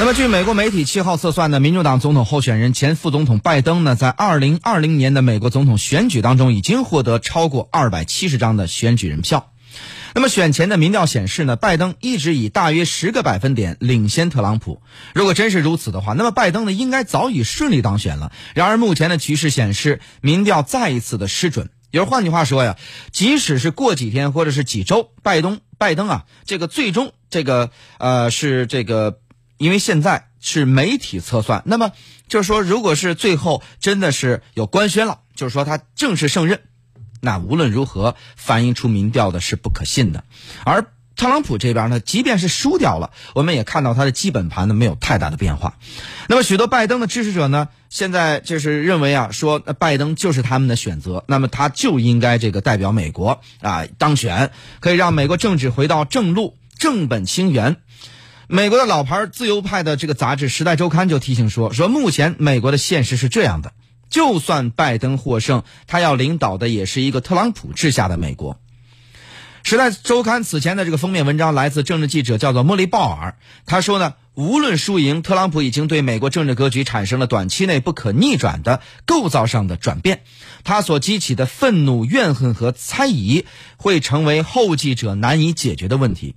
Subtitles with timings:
[0.00, 9.50] 那么，据美国媒体七号测算呢，民主党总统候选人前副总统拜登呢，在二零二零年的美国总统选举当中，已经获得超过二百七十张的选举人票。
[10.14, 14.80] 那么，选前的民调显示呢，拜登一直以大约十个百分点领先特朗普。
[15.14, 18.30] 如果真是如此的话，那么拜登呢，应该早已顺利当选了。
[18.54, 21.70] 然而，目前的局势显示，民调再一次的失准。
[21.90, 22.76] 也就是换句话说呀，
[23.10, 29.18] 即使是过几天或者是几周，拜登拜登啊，这个最终这个呃是这个。
[29.58, 31.92] 因为现在是媒体测算，那么
[32.28, 36.60] 就是说，如果是最后真的是有官宣了，就是说他正式胜任，
[37.20, 40.24] 那无论如何反映出民调的是不可信的。
[40.64, 40.86] 而
[41.16, 45.74] 特朗普这边呢，即便是输掉了，我们也看到他的基本盘呢没有太大的变化。
[46.28, 57.78] 那么许多拜登的支持者呢，现在就是认为啊，说拜登就是他们的选择，那么他就应该这个代表美国啊当选，可以让美国政治回到正路，正本清源。
[58.50, 63.74] 美国的老牌自由派的这个杂志《时代周刊》就提醒说：“说目前美国的现实是这样的，
[64.08, 68.54] 就算拜登获胜，他要领导的也是一个特朗普治下的美国。”
[69.68, 80.22] 《时代周刊》此前的这个封面文章来自政治记者叫做莫莉鲍尔，他说呢：“无论输赢，特朗普已经对美国政治格局产生了短期内不可逆转的构造上的转变，
[80.62, 83.46] 他所激起的愤怒、怨恨和猜疑
[83.78, 86.36] 会成为后继者难以解决的问题。”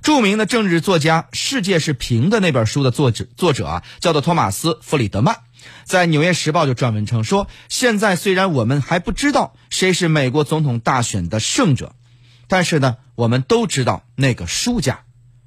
[0.00, 5.36] 著名的政治作家《世界是平的》那本书的作者作者啊，叫做托马斯·弗里德曼，
[5.84, 11.94] 在《纽约时报》就撰文称说：“现在虽然我们还不知道谁是美国总统大选的胜者，
[12.48, 15.00] 但是呢，我们都知道那个输家，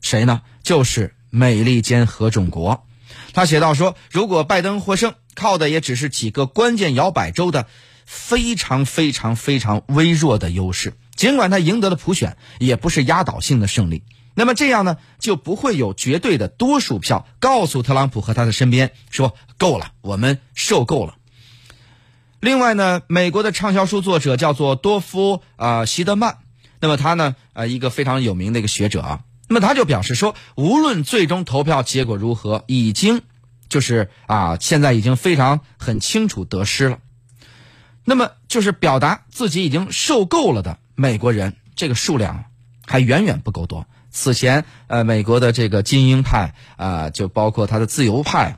[0.00, 0.42] 谁呢？
[0.64, 2.86] 就是美利坚合众国。”
[3.34, 7.66] 他写道说：“如果拜登获胜，靠的也只是几个关键摇摆州的
[8.04, 21.16] 非常非常非常微弱的优势，尽管他赢得了普选，也不是压倒性的胜利。”那么这样呢，就不会有绝对的多数票告诉特朗普和他的身边说够了，我们受够了。
[22.40, 26.38] 另外呢，美国的畅销书作者叫做多夫啊希德曼，
[26.80, 29.20] 那么他呢呃一个非常有名的一个学者啊，
[29.52, 33.20] 那么他就表示说，无论最终投票结果如何，已经
[33.68, 37.00] 就是啊现在已经非常很清楚得失了。
[38.02, 42.46] 那么就是表达自己已经受够了的美国人，这个数量
[42.86, 43.84] 还远远不够多。
[44.10, 48.56] 此前，呃，美国的这个精英派啊，就包括他的自由派，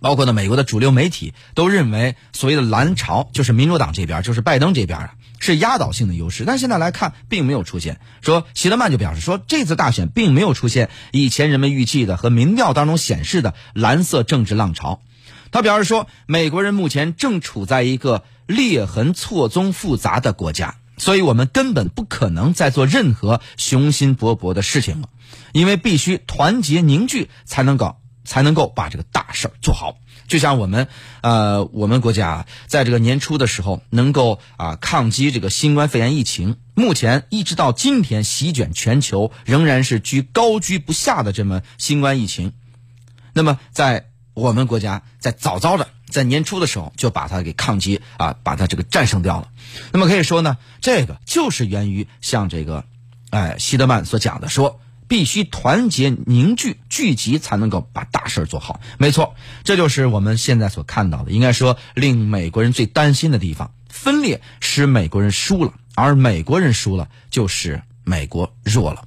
[0.00, 5.14] 包括呢美国的主流媒体，都认为所谓的蓝潮就是民主党这边，就是拜登这边啊，
[5.44, 6.44] 是压倒性的优势。
[6.44, 8.00] 但现在来看，并没有出现。
[8.22, 15.02] 说希德曼就表示说，这次大选并没有出现以前人们预计的和民调当中显示的蓝色政治浪潮。
[15.50, 20.76] 他表示说，美国人目前正处在一个裂痕错综复杂的国家。
[20.96, 25.08] 所以我们根本不可能再做任何雄心勃勃的事情了，
[25.52, 29.96] 因为必须团结凝聚才能搞才能够把这个大事儿做好。
[30.26, 30.88] 就像我们，
[31.20, 42.52] 呃，我们国家在这个年初的时候能够啊抗击这个新冠肺炎疫情，目前一直到今天席卷全球，仍然是居高居不下的这么新冠疫情。
[43.32, 45.88] 那么在我们国家在早早的。
[46.06, 49.48] 在年初的时候就把它给抗击啊，把它这个战胜掉了。
[49.90, 52.84] 那么可以说呢，这个就是源于像这个，
[53.30, 58.80] 哎，希德曼所讲的，说必须团结凝聚聚集才能够把大事做好。
[58.98, 59.34] 没错，
[59.64, 69.04] 这就是我们现在所看到的，应该说令美国人最担心的地方：分裂使美国人输了，而美国人输了就是美国弱了。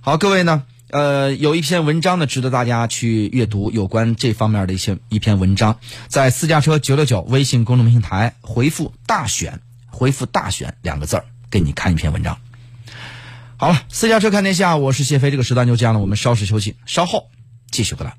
[0.00, 0.64] 好，各位呢？
[0.92, 5.78] 呃，有一篇文章呢，值得大家去阅读，有关这方面的一些一篇文章，
[6.08, 12.36] 在私家车九六九微信公众平台回复“大选”，回复“大选”两个字儿，给你看一篇文章。
[13.60, 17.28] 好了，私家车看天下，我是谢飞，这个时段就这样了，我们稍事休息，稍后
[17.70, 18.14] 继续回来。